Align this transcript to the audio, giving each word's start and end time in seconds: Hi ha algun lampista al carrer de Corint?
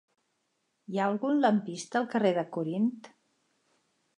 Hi 0.93 0.99
ha 1.01 1.09
algun 1.09 1.43
lampista 1.43 1.99
al 2.01 2.07
carrer 2.15 2.33
de 2.39 2.47
Corint? 2.57 2.91